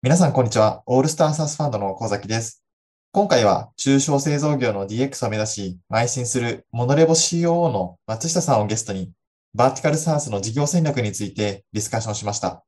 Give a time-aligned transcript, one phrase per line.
[0.00, 0.84] 皆さん、こんにちは。
[0.86, 2.62] ALL STAR SAAS FUND の神前です。
[3.10, 9.10] 今回は、中小製造業の DX を目指し、邁進するものレボ COO の松下さんをゲストに、
[9.54, 12.64] Vertical SaaS の事業戦略についてディスカッションしました。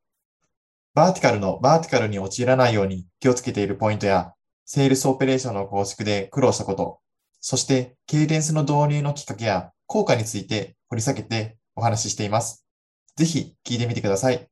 [0.93, 4.33] Vertical の Vertical に陥らないように気をつけているポイントや、
[4.65, 6.99] セールスオペレーションの構築で苦労したこと、
[7.41, 12.67] そして、ケイデンスの導入のきっかけや効果について掘り下げてお話ししています。
[13.15, 14.49] ぜひ聞いてみてください。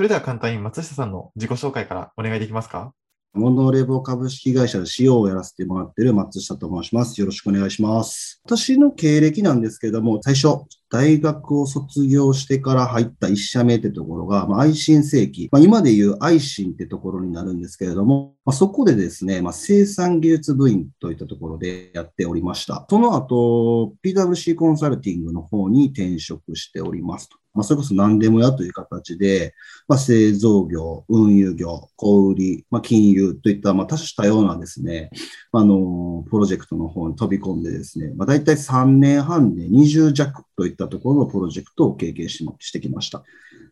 [0.00, 2.94] それでは簡単に松下さんの自己紹介からお願いできますか？
[3.34, 7.20] モノレボ株式会社で CEO をやらせてもらっている松下と申します。
[7.20, 8.40] よろしくお願いします。
[8.46, 22.86] 私の経歴なんですけれども、最初、大学を卒業してから入った一社目ってところが、まあ、愛心正規、まあ、今でいう愛心ってところになるんですけれども、まあ、そこでですね、まあ、生産技術部員といったところでやっておりました。
[22.88, 27.36] その後、PWC コンサルティングの方に転職しておりますと。
[27.52, 29.54] まあ、それこそ何でもやという形で、
[29.88, 35.10] まあ、製造業、運輸業、小売、まあ、金融といった、まあ、多種多様なですね、
[35.52, 43.24] あの、プロジェクトの方に飛び込んでですね、まあ、大体3年半で20弱といったところのプロジェクトを経験ししてきました。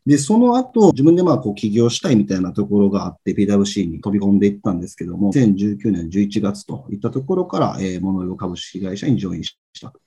[0.06, 9.98] で、その後、自分でまあ、こう、起業したいみたいなところがあって、PWC に飛び込んでいったんですけども、2019年11月といったところから、えー、モノレボ株式会社にジョインしたと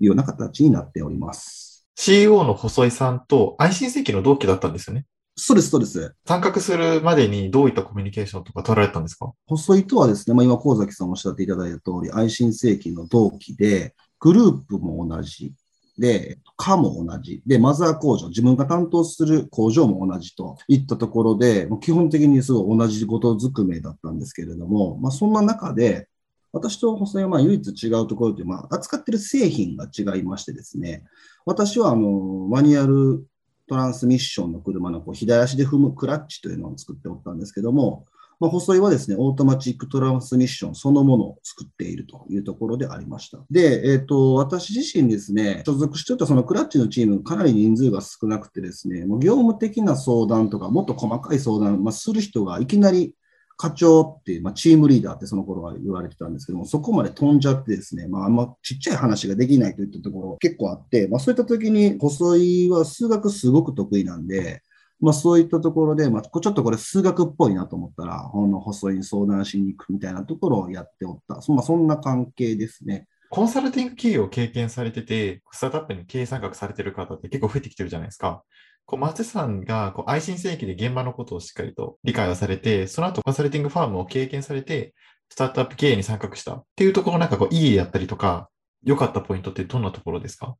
[0.00, 1.69] いうような形になっております。
[2.02, 5.04] CEO の細井さんと愛心正規の同期だったんですよね。
[5.36, 6.14] そうです、そうです。
[6.26, 9.34] 参画するまでにどういったコミュニケーションとか取られたんですか？
[9.46, 15.52] 細井とはですね、まあ、今、神崎さんおっしゃっていただいた通り、愛心正規の同期で、グループも同じ。
[15.98, 17.42] で、科も同じ。
[17.46, 26.08] で、マザー工場、自分が担当する工場も同じといったところで、基本的にすごい同じことずくめだったんですけれども、まあ、そんな中で、
[26.52, 31.04] 私と細井はまあ唯一違うところで、まあ、扱っている製品が違いましてですね、
[31.46, 32.08] 私はあの
[32.48, 33.26] マニュアル
[33.68, 38.06] トランスミッションの車のこう左足で踏むクラッチというのを作っておったんですけども、
[38.40, 43.38] まあ、細井はですね、オートマチックトランスミッションそのものを作っているというところでありました。
[43.50, 53.14] で、えっ、ー、と、私自身ですね、所属していたそのクラッチのチーム、かなり人数が少なくてですね、もう業務的な相談とか、もっと細かい相談、まあ、する人がいきなり
[53.60, 64.62] 課長っていう、まあ、チームリーダーってその頃は言われてたんですけども、そこまで飛んじゃってですね、まあ、あんまちっちゃい話ができないといったところ結構あって、まあ、そういった時に、細井は数学すごく得意なんで、
[64.98, 71.42] まあ、そういったところで、まあ、ちょっとこれ数学っぽいなと思ったら、ほんの細井に相談しに行くみたいなところをやっておった。
[71.42, 73.08] そ,、まあ、そんな関係ですね。
[73.28, 78.42] コンサルティング企業を経験されてて、スタートアップに経営参画されてる方って結構増えてきてるじゃないですか。
[78.90, 84.94] こう松さんがこう愛心正規で現場のことをしっかりと理解をされて、その後コンサルティングファームを経験されて、
[85.28, 86.54] スタートアップ経営に参画した。
[86.54, 88.48] っていうところなんかこういいやったりとか、
[88.82, 90.56] 良かったポイントってどんなところですか？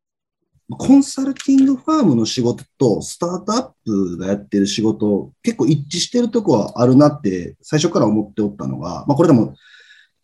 [0.78, 9.54] コンサルティングファームの仕事とスタートアップがやってる仕事、結構一致してるとこはあるなって最初から思っておったのが、まあこれでも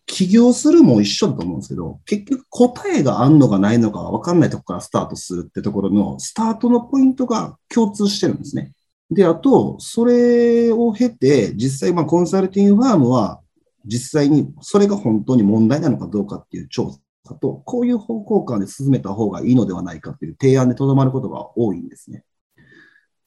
[0.07, 8.73] 起業するも一緒だと思うんですけど、結局答えがあんのかないのかわかんないとこからスタートするってところのスタートのポイントが共通してるんですね。
[9.11, 13.41] で、あと、それを経て、実際、まあコンサルティングファームは
[13.85, 16.93] 実際にそれが本当に問題なのかどうかっていう調
[17.25, 22.25] 査と、こういう方向感で進めた方がいいのではないかっていう提案でとどまることが多いんですね。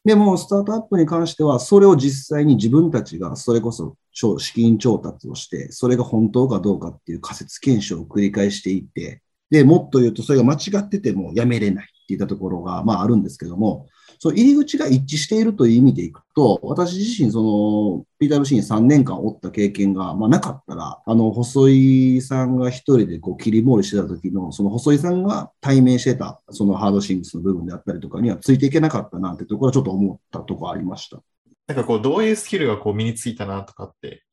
[0.06, 3.98] でも、スタートアップに関しては、それを実際に自分たちがそれこそ
[4.40, 13.88] 資金調達をして、それが本当かどうかっていう仮説検証を繰り返していって、で、もっと言うと、それが間違っててもやめれないっていったところが、まああるんですけども、
[14.22, 31.22] その入り口が一致しているという意味でいくと、私自身、その、PWC に3年間おった経験が、まあ、なかったら、あの、細井さんが一人でこう切り盛りしてた時の、その細井さんが対面してた、そのハードシングスの部分であったりとかにはついていけなかったなってところはちょっと思ったところありました。
[31.68, 34.24] なんかこう、どういうスキルがこう身についたなとかって、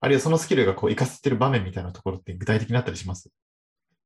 [0.00, 3.28] あるいはそのスキルがこう活かせてる場面みたいなところって具体的になったりします？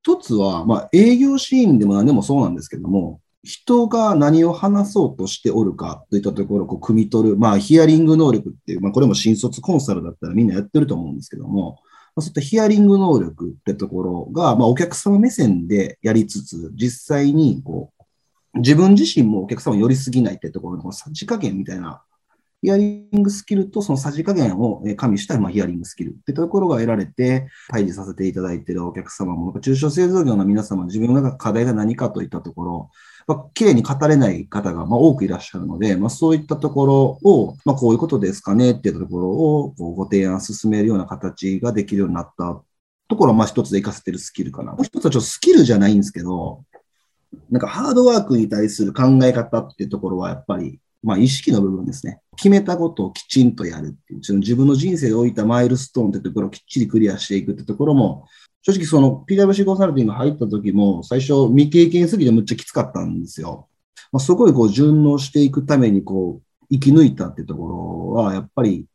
[0.03, 11.79] 一つは、まあ、営業シーンでも何でもそうなんですけども、人が何を話そうとしておるかといったところをこう汲み取る、まあ、ヒアリング能力っていう、まあ、これも新卒コンサルだったらみんなやってると思うんですけども、
[12.17, 17.93] まあ、そういったヒアリング能力ってところが、まあ、お客様目線でやりつつ、実際にこ
[18.55, 22.03] う、自分自身もお客様を寄りすぎないってところのさじ加減みたいな、
[22.63, 32.91] ヒアリングスキルとそのさじ加減を加味したまあヒアリングスキルってところが得られて、対峙させていただいているお客様も、中小製造業の皆様、自分の課題が何かといったところ、
[33.27, 42.63] まあ、綺麗に語れない方がまあ多くいらっしゃるので、まあ、そういったところを、まあ、こういうことですかねっていうところをこうご提案進めるような形ができるようになった
[43.09, 44.73] ところは、まあ一つで活かせてるスキルかな。
[44.73, 46.65] もう一つはちょっとスキルじゃないんですけど、
[47.51, 52.21] なんかハードワークに対する考え方っていうところはやっぱり、まあ意識の部分ですね。
[52.37, 58.27] 決めたことをきちんとやるっていう、自分の人生で置いたマイルストーンってところをきっちりクリアしていくってところも、
[58.67, 63.69] 正直その PWC コンサルティング入った時も最初未経験すぎてむっちゃきつかったんですよ。
[64.11, 68.87] まあ、そこでこう順応していくためにこう生き抜いたってところはやっぱり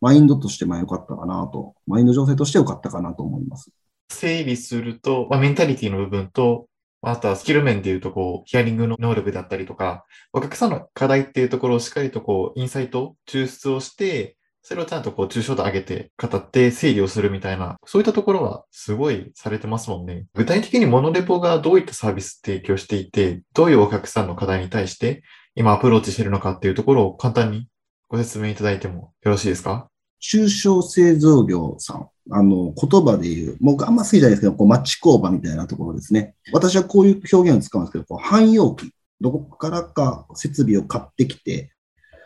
[0.00, 3.70] マインドとしてまあ良かったかなと、マインド情勢として良かったかなと思います。
[4.10, 6.66] 整理すると、まあ、メンタリティの部分と、
[7.02, 20.26] あとはスキル面でいうと、こう、ヒアリングの能力だったりとか、お客さんの課題っていうところをしっかりとこう、インサイト、抽出をして、それをちゃんとこう、抽象度上げて語って整理をするみたいな、そういったところはすごいされてますもんね。
[20.34, 25.22] 具体的にモノレポがどういったサービス提供していて、どういうお客さんの課題に対して
[25.54, 27.68] 今アプローチしてるのかっていうところを簡単に
[28.08, 29.88] ご説明いただいてもよろしいですか？
[30.20, 32.08] 中小製造業さん。
[32.32, 36.34] あの、言葉で言う、僕あんま好きじゃないですけど、こう町工場みたいなところですね。
[36.52, 38.92] 私はこういう表現を使うんですけど、こう汎用機。
[39.22, 41.72] どこからか設備を買ってきて、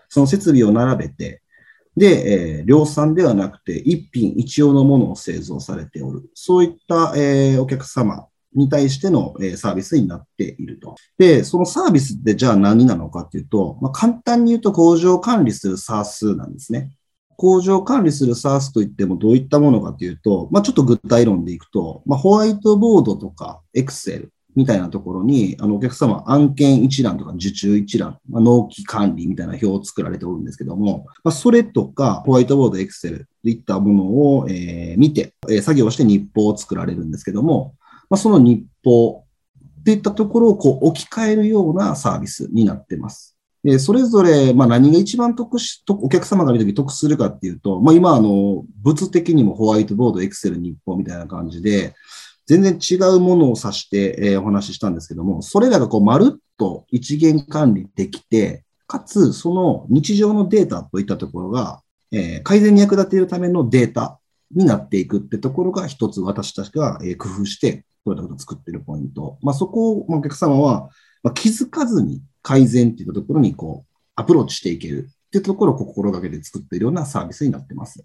[0.08, 1.42] その設備を並べて、
[1.96, 6.31] で、えー、量産ではなくて、一品一用のものを製造されておる。
[6.35, 10.96] そういった、えー、お客様に対しての、えー、サービスになっていると。
[11.19, 16.91] で、そのサービスってじゃあ何なのかっていうと、まあ、簡単に言うと工場管理する SARS なんですね。
[17.37, 37.74] 工場管理する SARS といってもどういったものかというと、まあ、ちょっと具体論でいくと、まあ、ホワイトボードとか Excel みたいなところに、あの、お客様案件一覧とか受注一覧、まあ、納期管理みたいな表を作られておるんですけども、まあ、それとか、ホワイトボード、Excel といったものを、えー、見て、えー、作業して日報を作られるんですけども、
[38.08, 39.24] まあ、その日報
[39.84, 43.34] といったところをこう置き換えるようなサービスになってます。
[43.64, 51.94] で、それぞれ、まあ何が一番得し、お客様が見たとき得するかっていうと、まあ今、あの、物的にもホワイトボード、エクセル、日報みたいな感じで、
[52.46, 61.81] 全然違うものを指して、えー、お話ししたんですけども、それらがこう、まるっと一元管理できて、かつ、その日常のデータといったところが、
[62.12, 64.20] えー、改善に役立てるためのデータ
[64.50, 69.38] になっていくってところが一つ私たちが、えー、工夫して、こういったことを作ってるポイント。
[69.43, 70.90] まあそこを、お客様は、
[71.23, 78.05] まあ、気づかずに改善っていったところにこう、アプローチしていけるっていうところを心がけて作っているようなサービスになってます。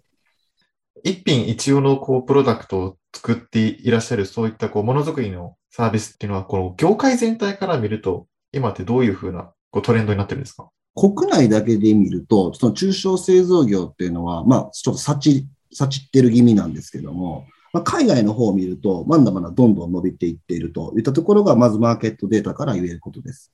[1.04, 10.68] 一品一応のこうプロダクトを作っていらっしゃるそういったこうものづくりのサービスっていうのは、この業界全体から見ると、今ってどういうふうなこうトレンドになってるんですか？
[10.96, 23.52] 国内だけで見ると、その中小製造業っていうのは、まあ、ちょっとさち、さちってる気味なんですけども、まあ、海外の方を見ると、まだまだどんどん伸びていっているといったところが、まずマーケットデータから言えることです。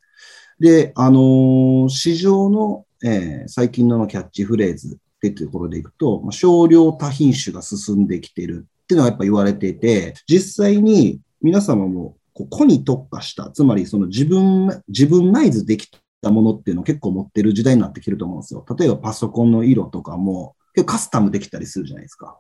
[0.59, 15.91] で、あのー、市場の、えー、最近のキャッチフレーズっていうところでいくと、まあ、少量多品種が進んできているっていうのはやっぱ言われていて、実際に皆様もこう個に特化した、つまりその自分、自分ナイズでき
[16.23, 18.65] たものっていうのを結構持ってる時代になってきてると思うんですよ。
[18.79, 22.39] 例えばパソコンの色とかも結構カスタムできたりするじゃないですか。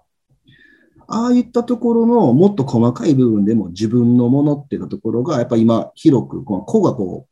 [1.08, 7.26] ああいったところのもっと細かい部分でも自分のものっていうところが、やっぱ今広く、この個がこ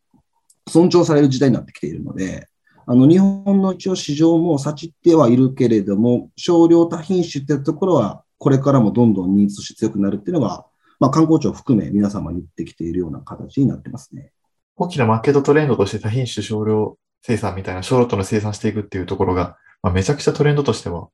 [0.67, 2.49] う、尊重される時代になってきているので、
[2.87, 10.67] あの、日本の一応市場も幸ってはいるけれども、少量多品種ってところは、これからもどんどんニーズとして強くなるっていうのが、
[11.01, 14.33] まあ、観光庁含め皆様言ってきているような形になってますね。
[14.77, 21.09] 大きなマーケットトレンドとして多品種少量生産みたいな、小ロットの生産していくっていうところが、まあ、めちゃくちゃトレンドとしては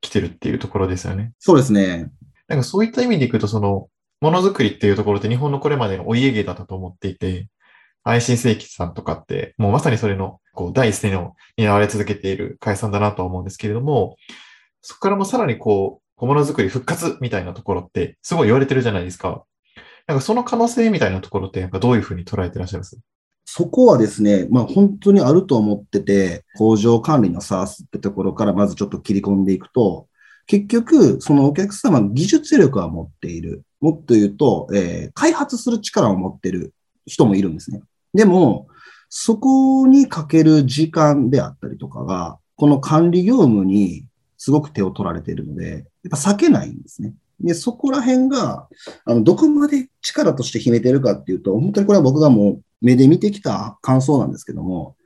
[0.00, 1.30] 来てるっていうところですよね。
[1.38, 2.10] そうですね。
[2.48, 3.86] なんかそういった意味でいくと、その、
[4.20, 7.46] ものづくりっていうところで日本のこれまでのお家芸だったと思っていて、
[8.02, 14.16] 愛心正規さんとかって、もうまさにそれの、こう、第一線を担われ続けている会社だなと思うんですけれども、
[14.80, 19.42] そこからもさらにこう、小物づくり復活みたいなところって、すごい言われてるじゃないですか。
[20.06, 22.96] なんかその可能性みたいなところって、やっぱどういうふうに捉えてらっしゃいます？
[23.44, 30.06] そこはですね、まあ本当にあると思ってて、工場管理の SARS ってところからまずちょっと切り込んでいくと、
[30.46, 33.64] 結局、そのお客様、技術力は持っている。
[33.80, 36.72] もっと言うと、えー、開発する力を持ってる
[37.04, 37.82] 人もいるんですね。
[38.14, 38.68] でも、
[39.08, 44.04] そこにかける時間であったりとかが、この管理業務に
[44.38, 47.14] すごく手を取られているので、やっぱ避けないんですね。
[47.40, 48.68] で、そこら辺が、
[49.04, 54.96] あの、どこまで力として秘めてるかっていうと、本当にこれは僕がもう目で見てきた感想なんですけども、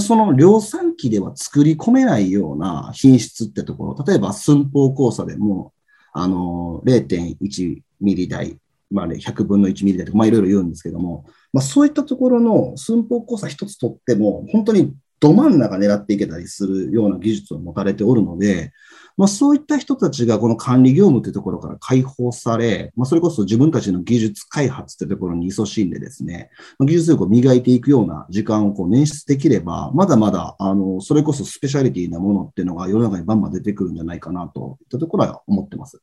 [0.00, 5.72] その量産機では作り込めないような品質ってところ、例えば寸法交差でも、
[6.12, 8.58] あの、0.1ミリ台、
[8.90, 14.94] まあね、100分の1ミリ台とか、まあいろいろ言うんですけども、まあそういったところの寸法交差一つとっても、本当に
[15.24, 18.72] ど真ん中狙っていけたりするような技術を持たれておるので、
[19.16, 36.02] まあ、そういった人たちがこの管理業務というところから解放され、まあ、それこそ自分たちの技術開発というところに勤しんでですね、技術力を磨いていくような時間をこう捻出できれば、まだまだ、あの、それこそスペシャリティなものっていうのが世の中にバンバン出てくるんじゃないかなといったところは思ってます。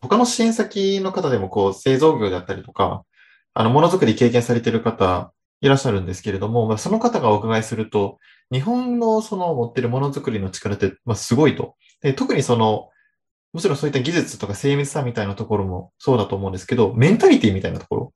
[0.00, 3.04] 他の支援先の方でも、こう、製造業であったりとか、
[3.52, 8.18] あの、ものづくり経験されている方いらっしゃるんですけれども、まあ、その方がお伺いすると、
[8.52, 11.76] 日本のその持ってるものづくりの力って、まあ、すごいと。
[12.02, 12.88] で特にその、
[13.52, 18.12] もちろんそういった技術とか精密さみたいなところもそうだと思うんですけど、メンタリティみたいなところ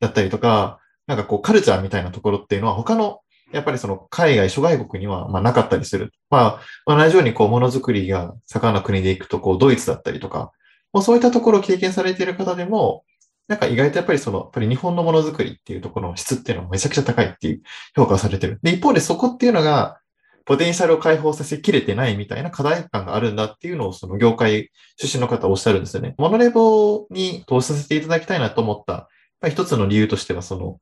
[0.00, 3.20] だったりとか、なんかこうカルチャーみたいなところっていうのは他の
[3.52, 6.12] やっぱりその海外、諸外国にはまあなかったりする。
[6.30, 10.52] まあ、同じようにこうものづくりが盛んな国で行くと、こうドイツだったりとか、
[10.92, 13.04] もうそういったところを経験されている方でも、
[13.48, 17.62] なんか意外とやっぱりその、やっぱり日本のものづくりっていうところの質っていうのはめちゃくちゃ高いっていう
[17.94, 18.58] 評価をされてる。
[18.62, 20.00] で、一方でそこっていうのが、
[20.44, 26.14] ポテンシャルを解放させきれてないみたいな課題感があるんだっていうのをその業界出身の方おっしゃるんですよね。
[26.18, 29.08] モノレボに投資させていただきたいなと思った、
[29.48, 30.78] 一つの理由としてはその、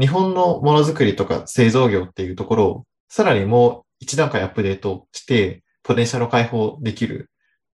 [0.00, 7.30] 日本のものづくりとか製造業っていうところをさらにもう一段階アップデートして、ポテンシャルを解放できる。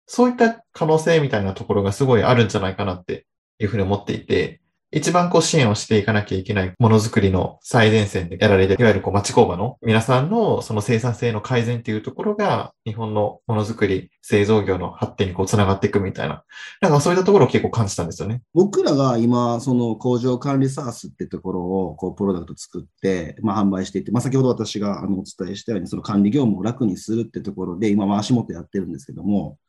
[0.07, 3.27] そういった可能性みたいなところがすごいあるんじゃないかなって
[3.59, 4.61] いうふうに思っていて、
[4.91, 16.43] 一番こう支援をしていかなきゃいけないものづくりの最前線でやられて、いわゆるこう町工場の皆さんのその生産性の改善っていうところが、日本のものづくり、製造業の発展にこう繋がっていくみたいな、
[16.81, 18.41] なんかそういったところを結構感じたんですよね。
[18.55, 29.59] 僕らが今、その工場管理サースってところを、こう、プロダクト作って、まあ、販売していて、まあ、先ほど私があのお伝えしたように、その管理業務を楽にするってところで、今は、足元やってるんですけども、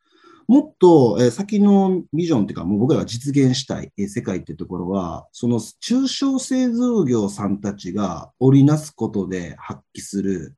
[0.51, 10.57] もっと、え先のビジョンっていうか、もう僕らが実現したい、え世界っていうところは、その中小製造業さんたちが織りなすことで発揮する、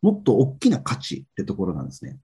[0.00, 2.16] もっと大きな価値ってところなんですね。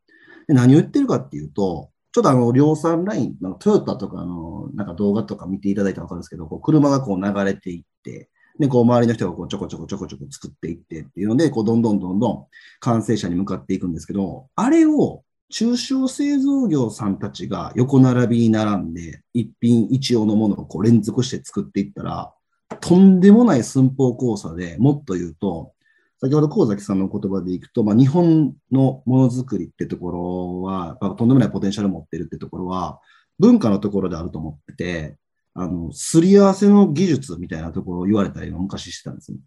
[0.49, 12.47] で何を言ってるかっていうと、ちょっとあの、量産ライン、トヨタとかの、なんか動画とか見ていただいたらわかるんですけど、こう車がこう流れていって、で、こう周りの人がこうちょこちょこちょこちょこ作っていってっていうので、こうどんどんどんどん
[12.81, 22.35] 完成者に向かっていくんですけど、あれを中小製造業さんたちが横並びに並んで、一品一様のものをこう連続して作っていったら、
[22.81, 25.75] とんでもない寸法交差でもっと言うと、
[26.23, 33.01] 先ほど神崎さんの言葉でいくと、まあ、日本のものづくりってところは、とんでもないポテンシャルを持ってるってところは、
[33.39, 35.19] 文化のところであると思ってて、
[35.53, 39.39] あの、すり合わせの技術みたいなところを言われたり昔してたんですね。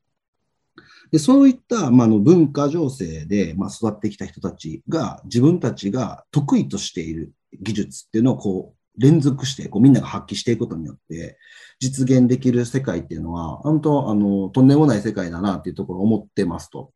[1.11, 11.37] でそういった、まあ、の文化情勢で、まあ、育ってきた人たちが、自分たちが得意としている技術っていうのをこう連続してこうみんなが発揮していくことによって、
[11.79, 16.91] 実現できる世界っていうのは、本当、あの、とんでもない世界だなっていうところを思ってますと。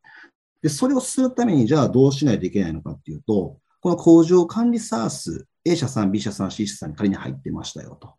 [0.61, 8.15] で、それをするために、じゃあどうしないといけないのかっていうと、この工場管理サース、A 社さん、B 社さん、C 社さんに仮に入ってましたよと。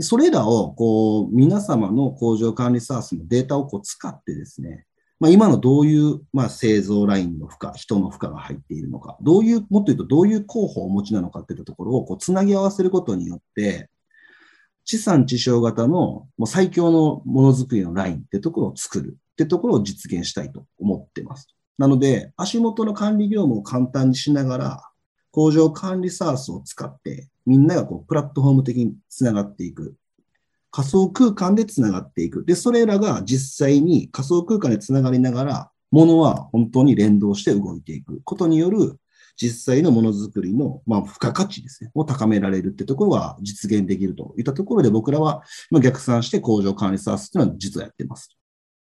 [0.00, 4.86] それらを、こう、皆様の工場管理サースのデータをこう使ってですね、
[5.20, 13.90] まあ、今のどういう、まあ、製造ラインの負荷、人の負荷が入っているのか、どういう、もっと言うとどういう候補をお持ちなのかっていったところをこうつなぎ合わせることによって、
[14.84, 21.48] 地産地消型のもう最強のものづくりのラインってところを作るってところを実現したいと思ってます。
[21.76, 24.90] なので、足元の管理業務を簡単にしながら、
[25.30, 29.94] 工場管理サースを使って、みんながこうプラットフォーム的につながっていく。
[30.78, 32.44] 仮想空間でつながっていく。
[32.44, 38.96] で、それらが実際に仮想空間でつながりながら、ものは本当に連動して動いていくことによる
[39.36, 45.42] 実際のものづくりの、まあ、付加価値ですね、を高められるってところが実現できるといったところで僕らは
[45.82, 48.38] 逆算して工場管理サースっていうのは実はやってます。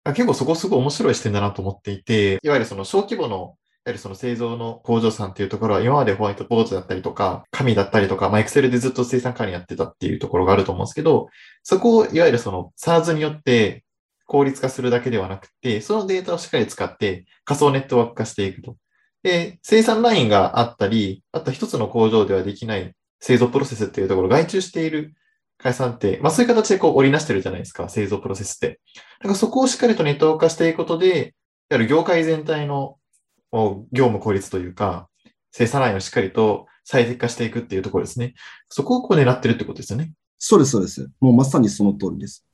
[0.03, 3.55] 結構そこすごい面白い視点だなと思っていて、いわゆるその小規模の
[3.89, 11.27] やはりその製造の工場さんっていうところは今までホワイトボードだったりとか、紙だったりとか、まあ、エクセルでずっと生産管理やってたっていうところがあると思うんですけど、
[11.63, 13.84] そこをいわゆるその SARS によって
[14.27, 18.77] 効率化するだけではなくて、そのデータをしっかり使って仮想ネットワーク化していくと。
[19.24, 25.15] で、生産ラインがあったり、あと一つの工場ではできない製造プロセスっていうところを外注している
[25.58, 28.79] 会社さんって、まあそういう形でこう織りなしてるじゃないですか、製造プロセスって。
[29.19, 31.31] だからそこをしっかりとネットワーク化していくことで、いわ
[31.72, 32.99] ゆる業界全体の
[33.51, 35.10] 業務効率というか、
[35.51, 38.34] 生産ラインをしっかりと最適化していくっていうところですね。
[38.70, 40.13] そこをこう狙ってるってことですよね。
[40.38, 41.10] そうです、そうです。
[41.20, 42.46] もうまさにその通りです。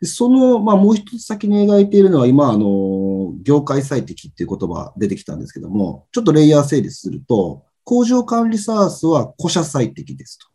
[0.00, 10.46] でその、まあ、もう一つ先に描いているのは、今、あの、業界最適っていう言葉出てきたんですけども、ちょっとレイヤー整理すると、工場管理サースは古社最適ですと。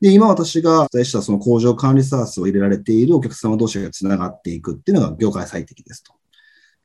[0.00, 6.12] で、今私がお伝えしたその工場管理サースを入れられているお客様同士がつながっていくっていうのが業界最適ですと。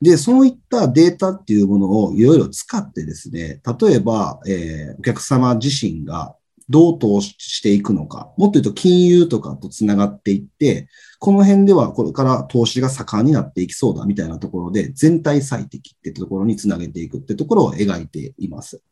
[0.00, 6.34] で、そういったデータっていうものをいろいろ使ってですね、例えば、えー、お客様自身が
[6.70, 10.88] どう投資していくのか、もっと言うと金融とかとつながっていって、
[11.18, 18.82] この辺ではこれから投資が盛んになっていきそうだみたいなところで、全体最適ってところにつなげていくってところを描いています。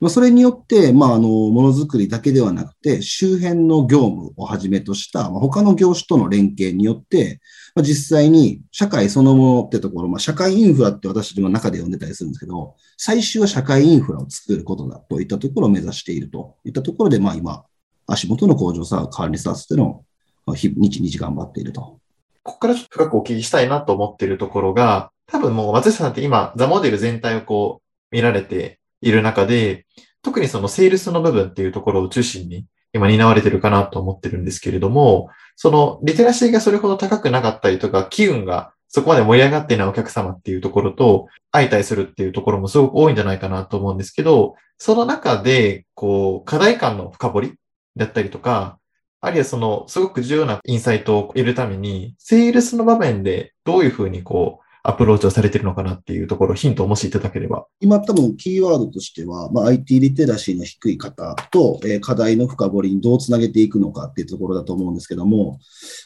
[0.00, 7.40] まあそれによって、まあ、あの、ものづくりだけではなくて、周辺の業務をはじめとした、まあ、他の業種との連携によって、
[7.74, 17.64] まあ、実際に社会そのものってところ、まあ、社会インフラって私たちの中で呼んでたりするんですけど、最終は社会インフラを作ることだといったところを目指しているといったところで、まあ今、
[18.06, 20.04] 足元の工場さ、管理サースっていうの
[20.46, 22.00] を日日頑張っていると。
[22.42, 29.86] ここからちょっと深くお聞きしたいなと思っているところが、多分もう松下さんって今、ザモデル全体をこう見られている中で、
[30.22, 47.54] 特にそのセールスの部分っていうところを中心に今担われてるかなと思ってるんですけれども、そのリテラシーがそれほど高くなかったりとか、機運がそこまで盛り上がっていないお客様っていうところと相対するっていうところもすごく多いんじゃないかなと思うんですけど、その中で、こう、課題感の深掘り
[47.96, 48.78] だったりとか、
[49.20, 57.66] あるいはその、すごく重要なインサイトを得るために、セールスの場面でどういうふうにこう、アプローチをされてるのかなっていうところ、ヒントをもしいただければ。
[57.80, 65.58] 今多分キーワードとしては、まあ、IT リテラシーの低い方と、えー、課題の深掘りにどうつなげていくのかっていうところだと思うんですけども、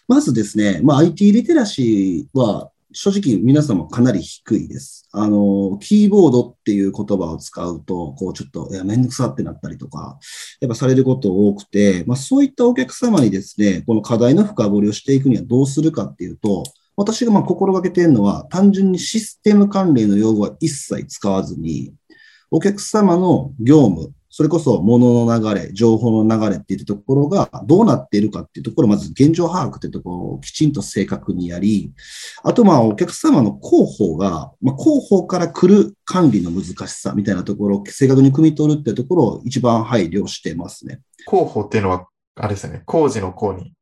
[0.09, 5.09] まずですね、まあ、IT リテラシーは正直皆様かなり低いです。
[5.13, 10.19] あの、キーボードっていう言葉を使うと、こうちょっと、いや、めんどくさってなったりとか、
[10.61, 16.63] やっぱされること多くて、まあそういったお客様にですね、この課題の深掘りをしていくにはどうするかっていうと、
[16.97, 21.93] 私がまあ心がけているのは、単純にシステム関連の用語は一切使わずに、
[22.51, 31.93] お客様の業務、それこそ物の流れ、情報の流れっていうところがどうなっているかっていうところをまず現状把握っていうところをきちんと正確にやり、
[32.43, 40.99] あとまあお客様の広報が、まあ、広報から来る管理の難しさみたいなところを正確に汲み取るっていうところを一番配慮してますね。
[41.31, 42.83] 広報っていうのは、あれですよね。
[42.87, 43.73] 工事の工に、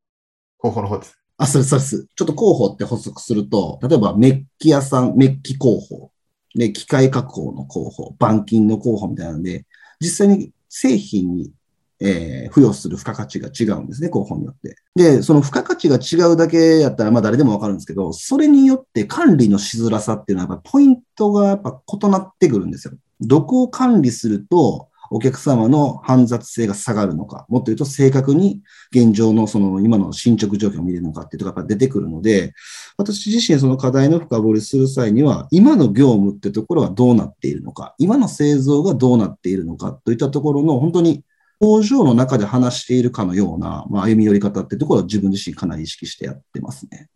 [0.60, 1.21] 広報の方です。
[1.38, 2.08] あ、そうです、そうです。
[2.14, 6.10] ちょっと広報って補足すると、例えばメッキ屋さん、メッキ広報、
[6.54, 9.64] で、機械加工の広報、板金の広報みたいなので、
[10.00, 11.52] 実際に製品に、
[12.00, 14.76] えー、付与する付加価値が違うんですね、広報によって。
[14.94, 22.94] で、その付加価値が違うだけやったら、まあ誰でもわかるんですけど、それによって管理のしづらさっていうのは、やっぱポイントがやっぱ異なってくるんですよ。
[23.20, 32.52] どこを管理すると、お客様の煩雑性が下がるのか、もっと言うと正確に現状のその今の進捗状況を見れるのかっていうところが出てくるので、
[32.96, 41.24] 私自身その課題の深掘りする際には、今の業務ってところはどうなっているのか、今の製造がどうなっているのかといったところの本当に
[41.60, 47.08] 工場の中で話しているかのような、まあ、歩み寄り方ってところを自分自身かなり意識してやってますね。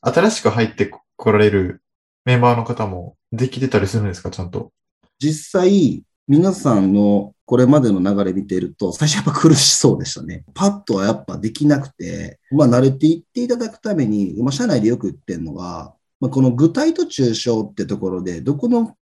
[0.00, 1.82] 新しく入ってこられる
[2.24, 4.72] メンバーの方もできてたりするんですか、ちゃんと？
[5.18, 10.44] 実際、皆さんのこれまでの流れ見ていると、最初やっぱ苦しそうでしたね。
[10.54, 18.96] パッとはやっぱできなくて、まあ慣れていっていただくために、まあ社内でよく言ってるのが、まあ、この具体と抽象ってところで、どこの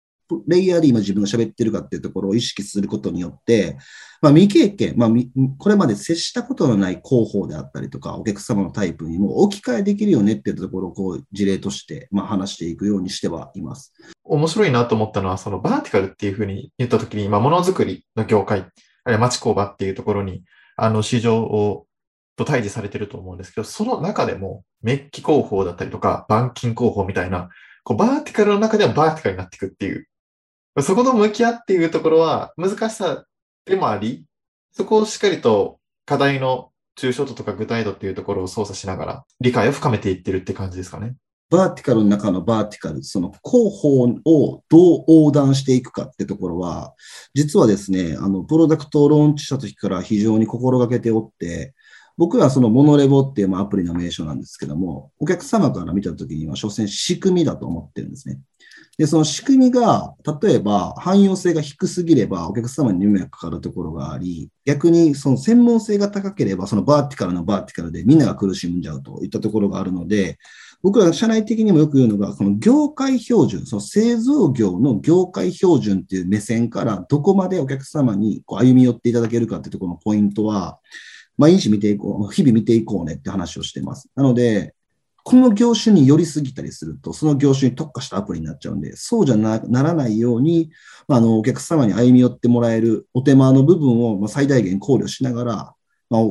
[0.46, 3.78] レイヤーで今自分が喋ってるかっていうところを意識することによって、
[4.20, 5.10] まあ、未経験、まあ、
[5.58, 13.92] これまで接したことのない広報であったりとか、お客様のタイプにも置き換えできるよねっていうところをこう事例として、まあ、話していくようにしてはいます。
[14.24, 18.72] 面白いなと思ったのは、そのバーティカルっていうふうに言ったときに、今、ものづくりの業界、ある
[19.06, 20.42] いは町工場っていうところに、
[20.76, 21.86] あの、市場を
[22.38, 27.50] と対峙されてると思うんですけど、その中でも、メッキ広報だったりとか、板金広報みたいな、
[27.82, 30.06] こうバーティカルの中ではバーティカルになっていくっていう、
[30.82, 33.24] そこと向き合っているところは難しさ
[33.64, 34.24] でもあり、
[34.72, 41.14] そこをしっかりと課題の抽象度とか具体度っていうところを操作しながら理解を深めていってるって感じですかね。
[41.50, 46.94] バーティカルの中のバーティカル、その広報をどう横断していくかってところは、
[47.32, 51.74] 実はですね、あの、プロダクトをローンチした時から非常に心がけておって、
[52.18, 58.40] 僕はそのモノレボっていうアプリの名称なんですけども、お客様から見た時には、所詮仕組みだと思ってるんですね。
[58.98, 70.38] で、その仕組みが、例えば汎用性が低すぎればお客様に迷惑かかるところがあり、逆にその専門性が高ければ、そのバーティカルのバーティカルでみんなが苦しむんじゃうといったところがあるので、
[70.82, 80.78] 僕ら社内的にもよく言うのが、この業界標準、その製造業の業界標準っていう目線からどこまでお客様にこう歩み寄っていただけるかっていうところのポイントは、
[81.36, 84.08] 毎日見ていこう、日々見ていこうねって話をしてます。
[84.16, 84.74] なので、
[85.28, 90.70] この業種に寄りすぎたりすると、その業種に特化したアプリになっちゃうんで、そうじゃならないように、
[91.06, 95.74] まあ、あのお客様に歩み寄ってもらえるお手間の部分を最大限考慮しながら、
[96.08, 96.22] まあ、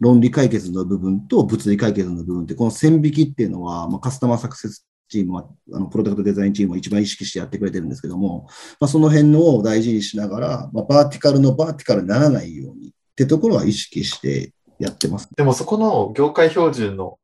[0.00, 15.30] 論理解決の部分と物理解決の部分って、この線引きっていうのは、まあ、カスタマーサクセスチームは、あのプロダクトデザインチームは一番意識してやってくれてるんですけども、まあ、その辺のを大事にしながら、まあ、バーティカルのバーティカルにならないようにってところは意識してやってます。
[15.34, 17.18] でもそこの業界標準の、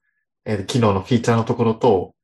[0.45, 2.15] えー機能のフィーチャーのところと、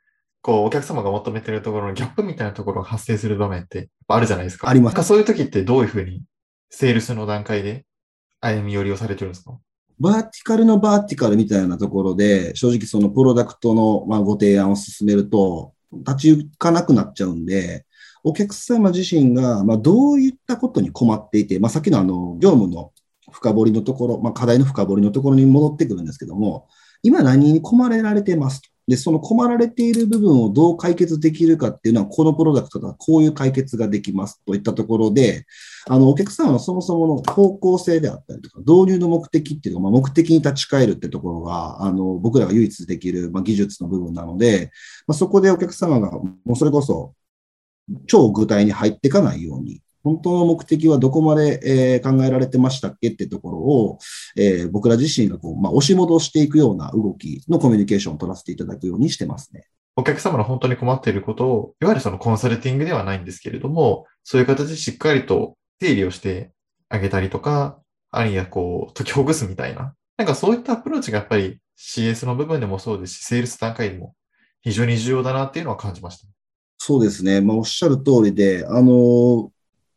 [0.41, 4.69] こう、お客様が求めてるところのギャップみたいなところが発生する場面ってあるじゃないですか。
[4.69, 6.23] ありますそういう時ってどういうふうに、
[6.71, 7.85] セールスの段階で
[8.41, 9.59] 歩み寄りをされてるんですか？
[10.01, 17.85] バーティカルのバーティカルみたいなところで、正直そのプロダクトのまあご提案を進めると、立ち行かなくなっちゃうんで、
[18.23, 22.93] お客様自身がまあどういったことに困っていて、まあ、さっきのあの業務の
[23.33, 26.69] 深掘りのところ、まあ、課題の深掘りのところに戻ってくるんですけども、
[27.03, 28.69] 今何に困られてますと。
[28.89, 35.45] で、その困られている部分をどう解決できるかっていうのは、このプロダクトだこういう解決ができますといったところで、
[35.87, 44.71] あの、お客様のそもそもの方向性であったりとか、導入の目的っていうか、まあ、目的に立ち返るってところが、あの、僕らが唯一できる、まあ、技術の部分なので、
[45.07, 47.13] まあ、そこでお客様が、もうそれこそ、
[48.07, 53.99] 超具体に入っていかないように、本当の目的はどこまで、えー考えられてましたっけってところを、
[54.37, 59.67] えー僕ら自身がこう、まあ、押し戻していくような動きのコミュニケーションを取らせていただくようにしてますね。
[59.97, 66.53] お客様の本当に困っていることを、いわゆるそのコンサルティングではないんですけれども、そういう形でしっかりと整理をして
[66.89, 67.81] あげたりとか、
[68.13, 69.95] あるいはこう、解きほぐすみたいな。
[70.17, 74.15] なんかそういったアプローチがやっぱり CS の部分でもそうですし、セールス段階でも
[74.63, 76.27] 非常に重要だなっていうのは感じました。
[76.79, 77.41] そうですね。
[77.41, 79.49] まあ、おっしゃる通りで、あのー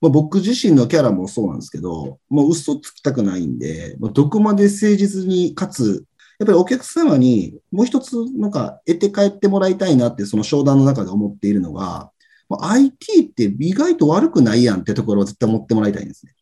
[0.02, 6.06] まあ、僕自身のキャラもそうなんですけど、もう嘘つきたくないんで、まあ、どこまで誠実に、かつ、
[6.40, 12.12] やっぱりお客様にもう一つなんか得て帰ってもらいたいなってその商談の中で思っているのが、
[12.50, 16.34] まあ IT って意外と悪くないやんってところを絶対思ってもらいたいんですね。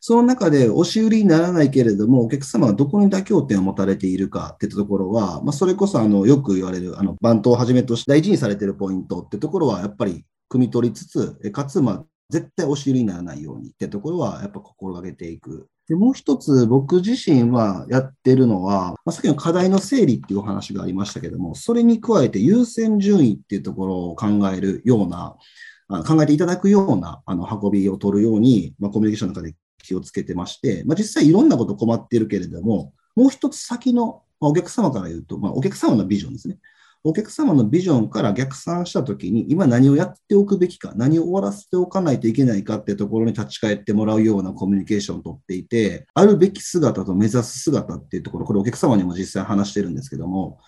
[0.00, 11.80] その中で押し売りにならないけれども、お客様がどこに妥協点を持たれているかっていったところは、まあ、それこそあのよく言われる、あの、バントをはじめとして大事にされているポイントってところは、やっぱり汲み取りつつ、かつ、
[12.30, 15.68] 絶対押し売りにならないようにってところは、やっぱ心がけていく。
[15.88, 25.36] で、もう一つ僕自身はやってるのは、まあ、さっきの課題の整理っていうお話がありましたけども、それに加えて優先順位っていうところを考えるような、
[25.88, 36.58] あ考えていただくようなあの運びを取るように、まあ、コミュニケーションの中で気をつけてまして、まあ、実際いろんなこと困っているけれども、もう一つ先の、まあ、お客様から言うと、まあ、お客様のビジョンですね。
[37.04, 50.60] お客様のビジョンから逆算したときに、今何をやっておくべきか、何を終わらせておかないといけないかっていうところに立ち返ってもらうようなコミュニケーションをとっていて、あるべき姿と目指す姿っていうところ、これお客様にも実際話してるんですけども、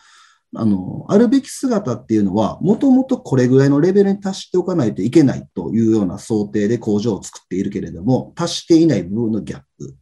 [0.56, 9.94] あの、あるべき姿っていうのは、もともとこれぐらいのレベルに達しておかないといけないというような想定で工場を作っているけれども、達していない部分のギャップ。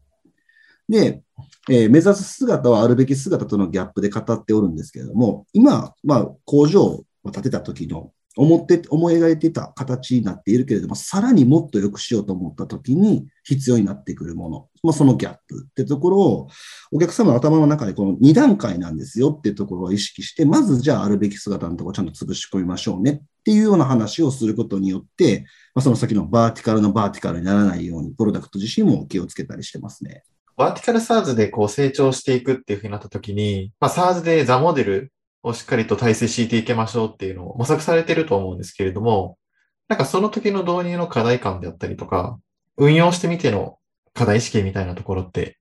[0.92, 1.22] で、
[1.70, 16.48] えー目指す姿はあるべき姿とのギャップで語っておるんですけれども、今、まあ、工場を建てた時の思って、思い描いてた形になっているけれども、さらにもっと良くしようと思った時に必要になってくるもの、まあ、そのギャップってところを、
[16.90, 30.24] お客様の頭の中でこの2段階なんですよっていうところを意識して、まずじゃああるべき姿のところをちゃんと潰し込みましょうねっていうような話をすることによって、まあ、その先のバーティカルのバーティカルにならないように、プロダクト自身も気をつけたりしてますね。
[30.62, 39.38] バーティカル SARS でこう成長していくっていうふうになった時に、まあ SARS でザモデルをしっかりと体制敷いていきましょうっていうのを模索されてると思うんですけれども、
[39.88, 42.38] なんかその時の導入の課題感であったりとか、
[42.76, 43.78] 運用してみての
[44.14, 45.58] 課題意識みたいなところって、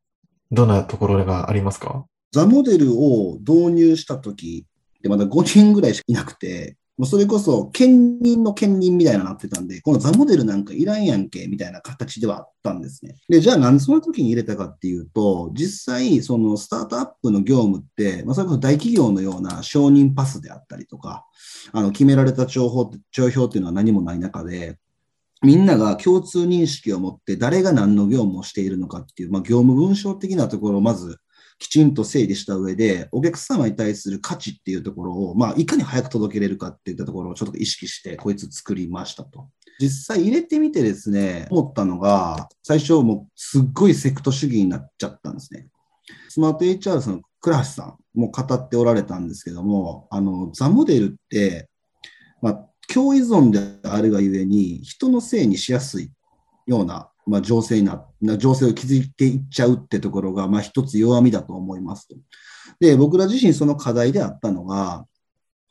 [0.51, 2.05] どんなところがありますか？
[2.31, 4.67] ザモデルを導入したとき
[4.99, 13.15] ってまだ5人ぐらいしかいなくて、もうそれこそ兼任の兼任みたいななってたんで、このザモデルなんかいらんやんけみたいな形ではあったんですね。
[13.27, 21.25] で、じゃあなんでその時に入れたかっていうと、実際そのスタートアップの業務って、まあ、それこそ大企業のような承認パスであったりとか、
[21.71, 24.77] あの決められた情報、帳票っていうのは何もない中で、
[25.43, 31.17] みんなが共通認識を持って誰が何の業務をしているのかっていう、まあ、業務文章的なところをまず
[31.61, 39.47] きちんと整理した上で、お客様に対する価値っていうところを、まあ、いかに早く届けれるかっていったところをちょっと意識して、こいつ作りましたと。
[39.79, 45.67] 実際入れてみてですね、思ったのが、最初もうすっごいセクト主義になっちゃったんですね。
[46.29, 51.69] スマート HR さんの倉橋さんも語っておられたんですけども、あの、ザモデルって、
[52.41, 56.11] まあ、共依存であるがゆえに、人のせいにしやすい
[56.65, 58.05] ような、まあ、情勢な、
[58.37, 62.15] 情勢を築いていっちゃうってところが、まあ、一つ弱みだと思いますと。
[62.79, 65.05] で、僕ら自身その課題であったのが、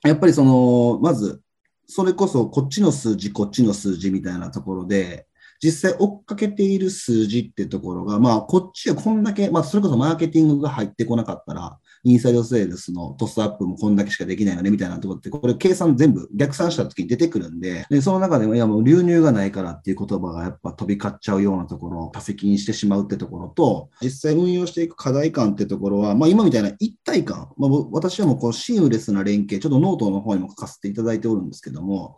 [0.02, 1.42] やっぱりその、まず、
[1.86, 5.26] それこそこっちの数字、こっちの数字みたいなところで、
[5.62, 32.16] 実際追っかけている数字ってところが、まあ、こっちはこんだけ、まあ、それこそマーケティングが入ってこなかったら、インサイドセールスのトスアップもこんだけしかできないよねみたいなところって、これ計算全部逆算した時に出てくるんで、でその中でも、いやもう流入がないからっていう言葉がやっぱ飛び交っちゃうようなところを多席にしてしまうってところと、実際運用していく課題感ってところは、まあ今みたいな一体感、まあ、私はもうこうシームレスな連携、ちょっとノートの方にも書かせていただいておるんですけども、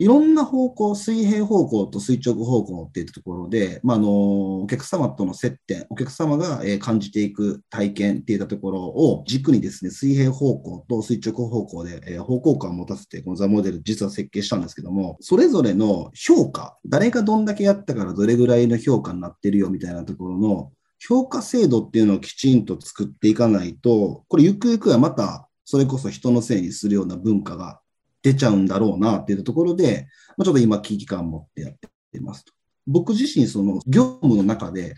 [0.00, 27.80] いろんな方向、水平方向と垂直方向っていったところで、まあ、あのお客様との接点、お客様が感じていく体験っていったところを軸にですね、水平方向と垂直方向で方向感を持たせて、このザ・モデル実は設計したんですけども、それぞれの評価、誰がどんだけやったからどれぐらいの評価になってるよみたいなところの評価制度っていうのをきちんと作っていかないと、これゆくゆくはまたそれこそ人のせいにするような文化が
[28.28, 31.72] 出ちゃうんだろうなっていうところで、まあ、ちょっと今危機感を持ってやっ
[32.12, 32.52] てますと。
[32.86, 34.96] 僕自身、その業務の中で、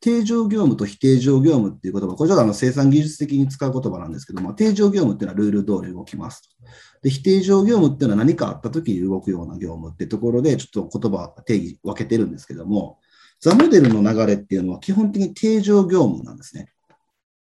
[0.00, 6.48] 定常業務と非定常業務っていう言葉、これちょっとあの生産技術的に使う言葉なんですけども、定常業務っていうのはルール通り動きますと。
[7.02, 12.98] で、非定常業務っていうのは何かあった時に動くような業務っていうところで、ちょっと言葉定義分けてるんですけども、
[13.40, 16.72] ザモデルの流れっていうのは基本的に定常業務なんですね。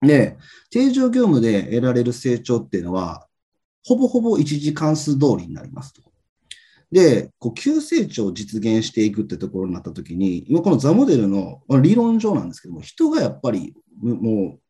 [0.01, 0.37] で、
[0.71, 3.27] 定常業務で得られる成長っていうのは、
[3.85, 6.03] ほぼほぼ一時関数通りになりますと。
[6.91, 14.61] で、こう急成長を実現していくってところになったときに、今このザモデルの理論上なんですけども、人がやっぱりもう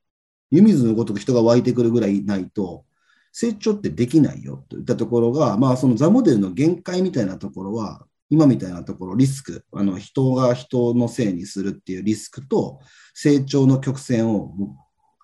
[0.51, 2.85] 湯水のごとく人が湧いてくるぐらいないと、
[3.33, 12.81] 成長ってできないよといったところが、まあそのザモデルの限界みたいなところは、今みたいなところ、リスク、あの人が人のせいにするっていうリスクと、
[13.13, 14.55] 成長の曲線を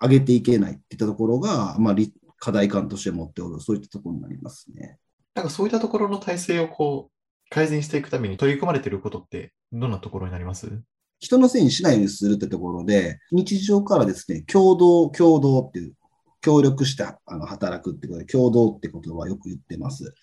[0.01, 1.93] 上げていけないっていったところが、まあ、
[2.41, 4.97] 課題感として持っておる、そういったところになりますね。
[5.35, 10.81] なんかそういったところの体制をこう改善していくために取り組まれていることって、どんなところになります？
[11.19, 15.93] 人のせいにしないようにするってところで、日常からですね、共同、共同っていう、
[16.41, 20.15] 協力してあの働くってことで、共同ってことはよく言ってます。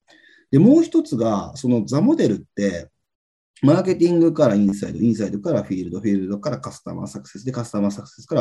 [0.51, 2.89] で、もう一つが、そのザモデルって、
[3.63, 8.35] マーケティングからインサイド、インサイドからフィールド、フィールドからカスタマーサクセスで、カスタマーサクセスか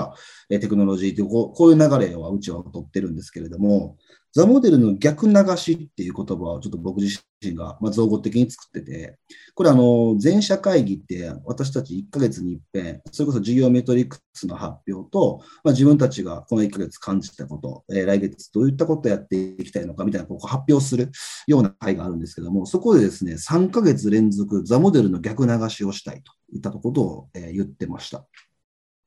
[0.50, 3.98] らテクノロジーというこう、いう流れはうちは取ってるんですけれども、
[4.34, 9.18] ザモデルの逆流しっていう言葉をちょっと僕自身が、まあ造語的に作ってて、
[9.56, 21.12] これあの、全社会議って私たち1ヶ月に一遍、それこそ事業メトリックスの発表と、まあ、自分たちがこの1ヶ月感じたこと、えー、来月どういったことをやっていきたいのかみたいなこう発表する
[21.48, 28.26] ような会があるんですけども、そこでですね、3ヶ月連続ザモデルの逆流しをしたいといったことを、えー、言ってました。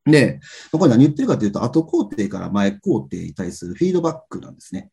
[0.06, 0.40] で、
[0.72, 4.90] これ何言ってるかというと、後工程から前工程に対するフィードバックなんですね。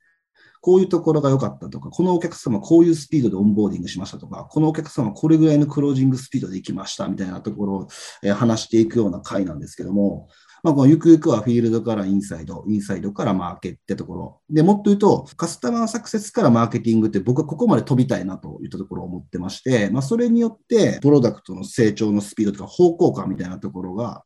[0.62, 7.88] こういうところが良かったとか、このお客様こういうスピードでオンボーディングしましたとか、このお客様これぐらいのクロージングスピードで行きましたみたいなところを、
[8.24, 10.28] え話していくような回なんですけども、
[10.64, 14.42] まあ、このゆくゆくはフィールドからインサイド、インサイドからマーケってところ。
[14.50, 24.24] で、もっと言うと、カスタマーサクセスからマーケティングって僕はここまで飛びたいなといったところを思ってまして、まあ、それによって、プロダクトの成長のスピードとか方向感みたいなところが、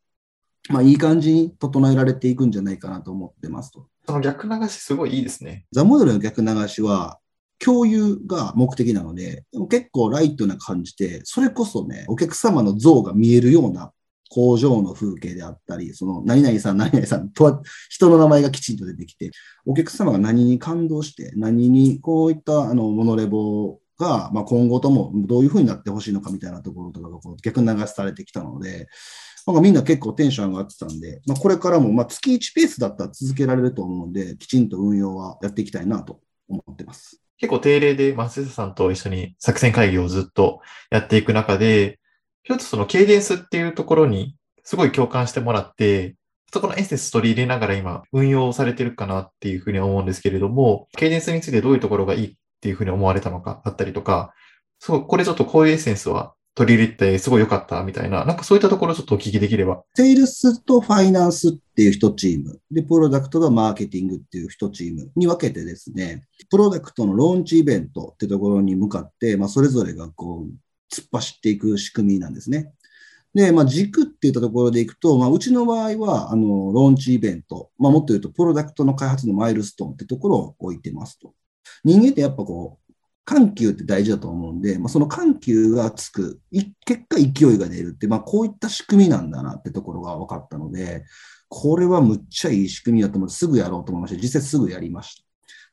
[0.70, 3.88] まあ、いい感じに整えられていくんじゃないかなと思ってますと。
[4.12, 5.66] その逆流しすごいいいですね。
[5.72, 7.20] ザモデルの逆流しは、
[7.60, 13.94] 共有が目的なので、でも結構ライトな感じで、それこそね、お客様の像が見えるような
[14.30, 19.32] 工場の風景であったり、その何々さん、何々さんとは人の名前がきちんと出てきて、
[19.66, 28.88] お客様が何に感動して、何にこういったあのモノレボが、まあ、今後ともどういうふうになってほしいのかみたいなところとかがこう逆流しされてきたので、
[29.48, 37.22] なんかみんな結構テンション上がってたんで、まあ、これからもまあ月1ペースだったら続けられると思うので、きちんと運用はやっていきたいなと思ってます。
[37.38, 42.00] 結構定例で松下さんと一緒に作戦会議をずっとやっていく中で、
[42.44, 46.16] 一つそのケイデンスっていうところにすごい共感してもらって、
[46.54, 54.34] そこのエッセンス取り入れながら今運用されてるかなっていうふうに思うんですけれども、ケイデンスについてどういうところがいいっていうふうに思われたのかだったりとか、
[54.78, 59.84] そう、これちょっとこういうエッセンスは取り入れてすごい良かったみたいな、なんかそういったところちょっとお聞きできれば。
[59.96, 72.74] セールスとファイナンスっていう一チーム、で、プロダクトがマーケティングっていう一チームに分けてですね、プロダクトのローンチイベントってところに向かって、まあ、それぞれがこう、突っ走っていく仕組みなんですね。
[73.34, 81.34] で、まあ、軸っていったところでいくと、まあ、うちの場合は、あの、ローンチイベント、まあ、もっと言うと、プロダクトの開発のマイルストーンってところを置いてますと。
[81.86, 82.81] 人間ってやっぱこう、
[83.32, 86.40] 緩急って大事だと思うんで、まあ、その緩急がつく、
[86.86, 91.06] 結果勢いが出るって、まあ、こういった仕組みなんだなってところが分かったので、
[91.48, 94.22] これはむっちゃいい仕組みだと思って、すぐやろうと思いました。
[94.22, 95.24] 実際すぐやりました。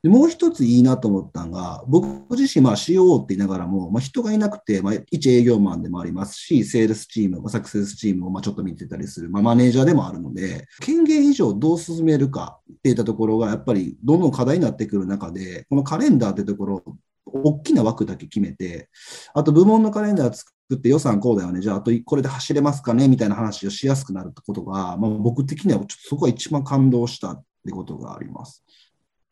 [0.01, 16.85] でもう一ついいなと思ったのが、僕自身、まあ COO って言いながらも、まあ、人がいなくて、まあ、一営業マンでもありますし、セールスチーム、サクセスチームをまあちょっと見てたりする、まあ、マネージャーでもあるので、権限以上どう進めるかっていったところが、やっぱりどんどん課題になってくる中で、このカレンダーってところ、
[17.33, 18.89] 大きな枠だけ決めて、
[19.35, 28.65] あと部門のカレンダー作って予算こうだよね、じゃああとこれで走れますかねみたいな話をしやすくなるってことが、まあ、僕的にはちょっとそこが一番感動したってことがあります。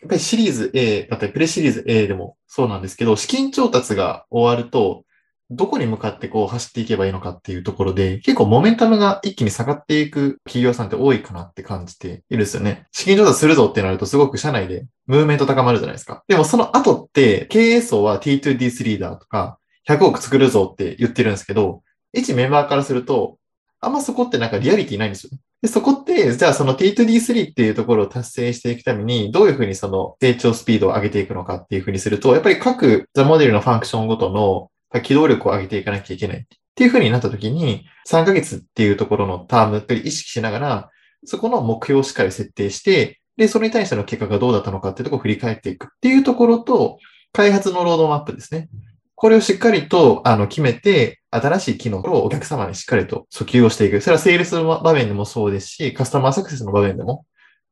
[0.01, 5.05] やっぱりシリーズ A だったり、プレシリーズ A でもそうなんですけど、資金調達が終わると、
[5.51, 12.87] どこに向かってこう走っていけばいいのかっていうところで、結構モメンタムが一気に下がっていく企業さんって多いかなって感じているんですよね。
[12.91, 16.25] 資金調達するぞってなるとすごく社内でムーブメント高まるじゃないですか。
[16.27, 21.83] でもその後って経営層は T2D3 リーダーとか100億作るぞって言ってるんですけど、
[22.13, 23.39] 一メンバーからすると、
[23.81, 25.31] あんまそこってなんかリアリティないんですよ。
[25.63, 36.43] でそこって、じゃあその T2D3 っていうところを達成していくために、どういうふうにその成長スピードを上げていくのかっていうふうにすると、やっぱり各ザモデルのファンクションごとの機動力を上げていかなきゃいけないっ
[36.75, 40.91] ていうふうになった時に、3ヶ月っていうところのタームって意識しながら、
[41.25, 46.99] そこの目標をしっかり設定して、で、それに対しての結果がどうだったのかっていうところを振り返っていくっていうところと、
[47.33, 48.69] 開発のロードマップですね。
[49.15, 54.01] これをしっかりとあの決めて、新しい機能をお客様にしっかりと訴求をしていく。
[54.01, 57.27] それはセールスの場面でもそうですし、カスタマーサクセスの場面でも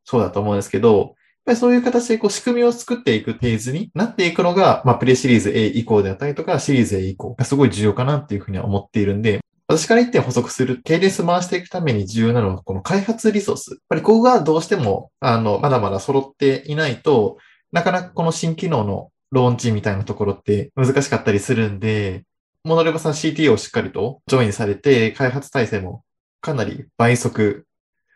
[0.05, 13.71] そうだと思うんですけど、ぱりそういう形でこう仕組みを作っていくフェーズになっていくのが、まあ、プレイシリーズ A 以降であったりとか、シリーズ A 以降がすごい重要かなっていうふうには思っているんで、私から一点補足する、ケーデンス回していくために重要なのは、この開発リソース。
[13.71, 17.39] やっぱりここがどうしても、あの、まだまだ揃っていないと、
[17.73, 22.25] なかなかこの新機能のローンチみたいなところって難しかったりするんで、
[22.63, 26.05] モノレバさん CT をしっかりとジョインされて、開発体制も
[26.41, 27.67] かなり倍速、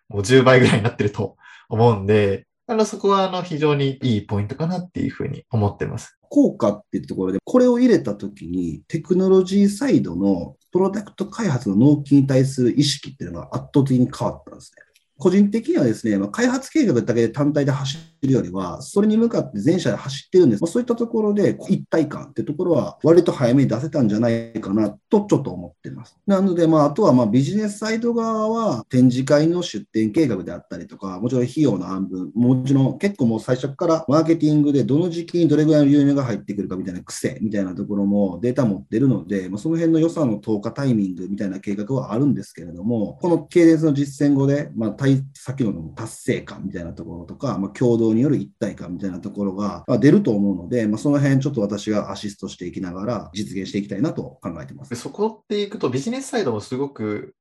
[0.08, 1.36] もう10倍ぐらいになってると
[1.68, 6.18] 思うんで、あの、そこは、あの、非常にいいポイントかなっていうふうに思ってます。
[6.28, 14.83] 効果っていうところで、これを入れたときに、テクノロジーサイドのプロダクト開発の納期に対する意識っていうのが圧倒的に変わったんですね。
[15.18, 20.62] 個人的にはですね、まあ、開発計画だけで単体で走るよりは、それに向かって全社で走ってるんです。
[20.62, 26.16] まあ、そういったところで一体感ってところは割と早めに出せたんじゃないかなとちょっと思ってます。
[26.26, 44.90] なので、まあ、あとはまあビジネスサイド側は展示会の出展計画であったりとか、もちろん費用の半分、もちろん結構もう最初からマーケティングでどの時期にどれぐらいの流入が入ってくるかみたいな癖みたいなところもデータ持ってるので、まあ、その辺の予算の投下タイミングみたいな計画はあるんですけれども、この系列の実践後で、まあ、
[45.34, 54.94] 先ほどの達成感みたいなところとか、まあ、共同による一体感みたいなところが出ると思うので、まあ、その辺ちょっと私がアシストしていきながら実現していきたいなと考えてます。
[54.96, 57.34] そこっていくとビジネスサイドもすごく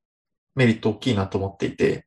[0.56, 2.06] メリット大きいなと思っていて、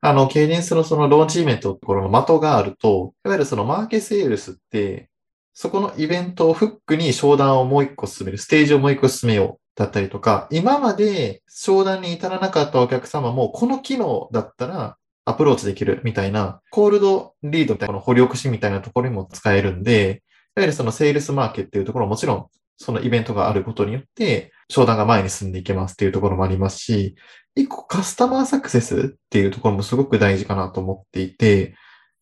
[0.00, 5.10] あの、ケイデンスのそのローンチイベントのところの的があると、いわゆるそのマーケセールスって、
[5.52, 20.24] そこのイベントをフックに商談をもう一個進める、ステージをもう一個進めようだったりとか、今まで商談に至らなかったお客様も、この機能だったらアプローチできるみたいな、コールドリードみたいな、この掘り起こしみたいなところにも使えるんで、
[20.56, 27.14] いわゆるそのセールスマーケっていうところももちろん、そのイベントがあることによって、商談が前に進んでいけますっていうところもありますし、
[27.54, 31.76] 一個カスタマーサクセスっていうところもすごく大事かなと思っていて、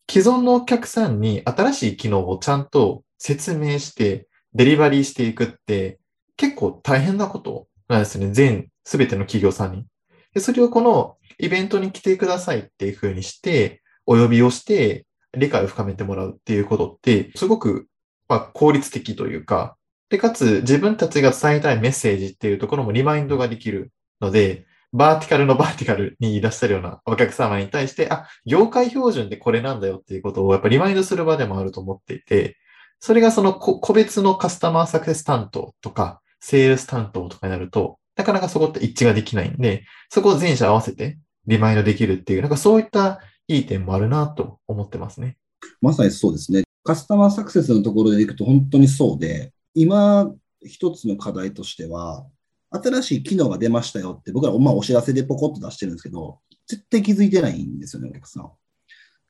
[0.09, 5.99] 既存のお客さんに新しい機能をちゃんと説明してデリバリーしていくって
[6.37, 8.31] 結構大変なことなんですね。
[8.31, 9.85] 全、すべての企業さんに。
[10.33, 17.87] でそれをこのイベントに来てくださいっていうふうにして、お呼びをして、理解を深めてもらうっていうことって、すごく、
[18.27, 19.77] まあ、効率的というか、
[20.09, 32.57] で、かつ自分たちが伝えたいメッセージっていうところもリマインドができるので、バーティカルのバーティカルにいらっしゃるようなお客様に対して、あ、業界標準でこれなんだよっていうことをやっぱリマインドする場でもあると思っていて、
[32.99, 45.37] それがその個別のカスタマーサクセス担当とか、セールス担当とかになると、なかなかそこって一致ができないんで、そこを全社合わせてリマインドできるっていう、なんかそういったいい点もあるなと思ってますね。
[45.81, 46.63] まさにそうですね。
[46.83, 50.31] カスタマーサクセスのところでいくと本当にそうで、今
[50.63, 52.25] 一つの課題としては、
[52.69, 58.51] 新しい機能が出ましたよって僕らまあお知らせでポコッと出してるんですけど、絶対気づいてないんですよね、お客さん。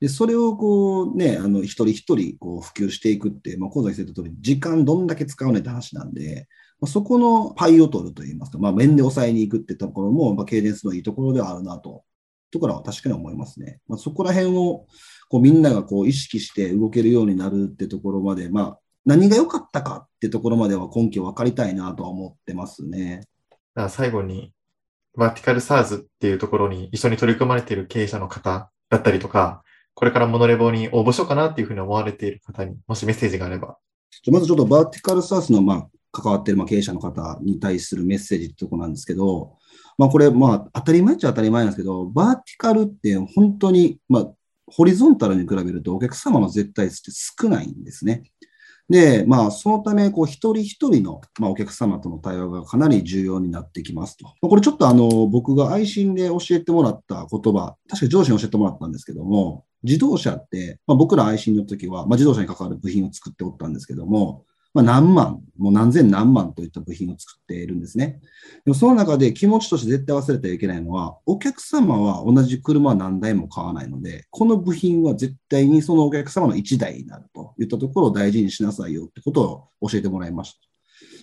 [0.00, 6.48] で、それをこうね、あの一人一人こう普及していくって、まあ、小崎先生と通り、時間どんだけ使うねって話なんで、
[6.80, 12.04] まあ、そこのパイを取るといいますか、まあ、面で抑えに行くってところも、まあ、ケイデンスのいいところではあるなと
[12.50, 13.80] ところは確かに思いますね。
[13.88, 14.86] まあ、そこら辺を
[15.28, 23.26] こうみんながこう意識して動けるようになるってところまで、まあ、何が良かったかってところまでは根拠を分かりたいなとは思ってますね。
[23.88, 24.52] 最後に、
[25.16, 29.62] バーティカルサーズっていうところに一緒に取り組まれている経営者の方だったりとか、
[29.94, 33.78] これからモノレボに応募しようかなっていうふうに思われている方に、もしメッセージがあれば。
[34.30, 39.56] まずちょっとバーティカルサースの、まあ、関わっているまあ経営者の方に対するメッセージってとこなんですけど、
[39.96, 44.32] まあこれ、まあ当たり前っちゃ当たり前なんですけど、バーティカルって本当に、まあ
[44.66, 48.22] ホリゾンタルに比べるとお客様の絶対数って少ないんですね。
[48.88, 54.32] で、まあ、そのため、こう、一人一人の、まあ、お客様との対話がかなり重要になってきますと。
[54.40, 68.20] これちょっとあの、僕が愛心で教えてもらった言葉、確か上司に教えてもらったんですけども、自動車って、まあ、僕ら愛心の時は、まあ、自動車に関わる部品を作っておったんですけども、まあ、何万、もう何千何万といった部品を作っているんですね。
[68.64, 80.68] でもその中で気持ちとして絶対忘れてはいけないのは、お客様は同じ車は何台も買わないので、この部品は絶対にそのお客様の1台になるといったところを大事にしなさいよってことを教えてもらいました。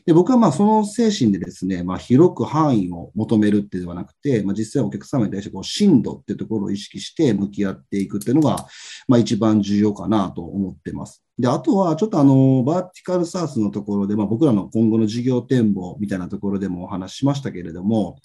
[0.06, 8.68] で僕はまあその精神でですね、まあ、広く範囲を求めるってではなくて、まあ、実際お客様に対してこう深度っていうところを意識して向き合っていくっていうのが、
[9.08, 11.25] まあ、一番重要かなと思ってます。
[11.38, 18.20] で、あとは、ちょっとあの、バーティカルサースのところで、まあ、僕らの今後の事業展望みたいなところでもお話ししましたけれども、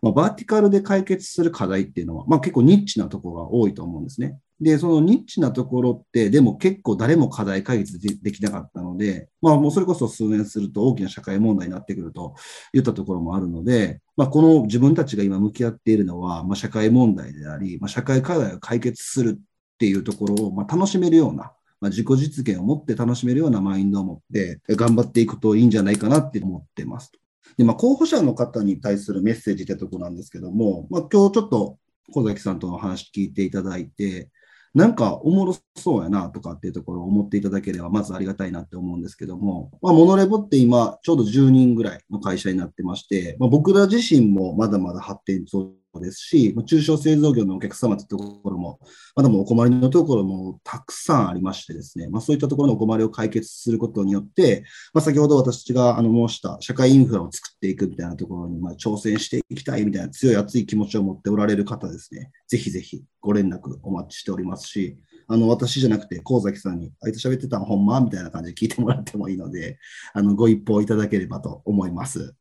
[0.00, 4.38] まあ、バーティカルで解決する課題っていうのは、まあ、結構ニッチなところが多いと思うんですね。
[4.62, 12.36] で、そのニッチなところって、でも結構誰も課題解決できなかったので、まあもうそれこそ数年すると大きな社会問題になってくると
[12.72, 19.42] いったところもあるので、まあこの自分たちが今向き合っているのは、まあ社会問題であり、まあ社会課題を解決するっ
[19.78, 21.50] ていうところを、まあ楽しめるような、
[21.82, 27.10] まあ、自己実現を持って楽しめるようなマインドを持って頑張っていくといいんじゃないかなって思ってます。
[27.58, 31.78] で、まあ、候補者の方に対するメッセージってとこなんですけども、まあ、今日ちょっと
[32.12, 34.30] 小崎さんとの話聞いていただいて、
[34.74, 45.68] なんかおもろそうやなとかっていうところを思っていただければ、まずありがたいなって思うんですけども、まあ、モノレボって今、ちょうど10人ぐらいの会社になってまして、まあ、僕ら自身もまだまだ発展中
[46.00, 48.80] ですし、中小製造業のお客様というところも、
[49.14, 54.64] まだもお困りのところもたくさんありましてですね、まあ、そういったところのお困りを解決することによって、
[54.94, 64.96] まあ、先ほど私があの申した社会インフラを作っていくみたいなところにまあ挑戦していきたいみたいな強い熱い気持ちを持っておられる方ですね、ぜひぜひご連絡お待ちしておりますし、
[65.28, 68.00] あの私じゃなくて、神崎さんに、あいつ喋ってたんほんま？
[68.00, 69.78] みたいな感じで聞いてもらってもいいので、
[70.14, 72.34] あのご一報いただければと思います。